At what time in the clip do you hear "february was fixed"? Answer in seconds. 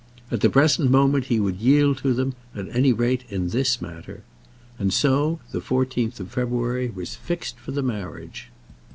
6.31-7.59